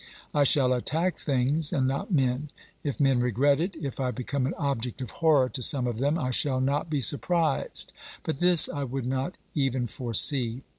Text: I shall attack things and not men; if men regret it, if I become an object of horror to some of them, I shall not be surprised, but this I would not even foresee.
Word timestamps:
I 0.33 0.45
shall 0.45 0.73
attack 0.73 1.19
things 1.19 1.71
and 1.71 1.87
not 1.87 2.11
men; 2.11 2.49
if 2.83 2.99
men 2.99 3.19
regret 3.19 3.59
it, 3.59 3.75
if 3.75 3.99
I 3.99 4.09
become 4.09 4.47
an 4.47 4.55
object 4.57 4.99
of 4.99 5.11
horror 5.21 5.47
to 5.49 5.61
some 5.61 5.85
of 5.85 5.99
them, 5.99 6.17
I 6.17 6.31
shall 6.31 6.59
not 6.59 6.89
be 6.89 7.01
surprised, 7.01 7.93
but 8.23 8.39
this 8.39 8.67
I 8.67 8.83
would 8.83 9.05
not 9.05 9.35
even 9.53 9.85
foresee. 9.85 10.63